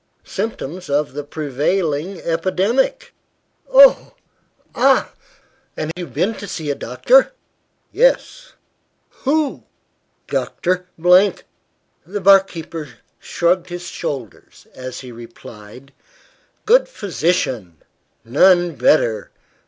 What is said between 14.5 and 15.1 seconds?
as